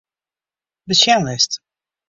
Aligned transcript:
Besjenlist. 0.87 1.51